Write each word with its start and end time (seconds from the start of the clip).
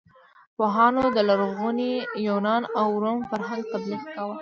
پوهانو 0.55 1.03
د 1.15 1.17
لرغوني 1.29 1.93
یونان 2.27 2.63
او 2.79 2.87
روم 3.03 3.19
فرهنګ 3.29 3.63
تبلیغ 3.73 4.03
کاوه. 4.15 4.35